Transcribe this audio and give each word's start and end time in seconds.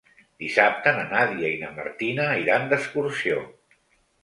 Dissabte 0.43 0.93
na 0.99 1.03
Nàdia 1.11 1.51
i 1.51 1.59
na 1.65 1.69
Martina 1.77 2.27
iran 2.47 2.69
d'excursió. 2.73 3.47